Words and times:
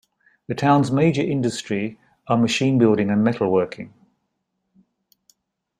The 0.47 0.55
town's 0.55 0.89
major 0.91 1.21
industry 1.21 1.99
are 2.27 2.35
machine 2.35 2.79
building 2.79 3.11
and 3.11 3.23
metalworking. 3.23 3.91